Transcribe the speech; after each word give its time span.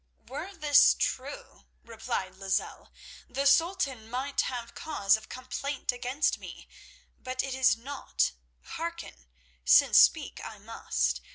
"Were 0.27 0.55
this 0.55 0.95
true," 0.97 1.65
replied 1.83 2.33
Lozelle, 2.35 2.91
"the 3.29 3.45
Sultan 3.45 4.09
might 4.09 4.41
have 4.41 4.73
cause 4.73 5.15
of 5.15 5.29
complaint 5.29 5.91
against 5.91 6.39
me. 6.39 6.67
But 7.19 7.43
it 7.43 7.53
is 7.53 7.77
not 7.77 8.31
true. 8.31 8.39
Hearken, 8.77 9.27
since 9.63 9.99
speak 9.99 10.41
I 10.43 10.57
must. 10.57 11.21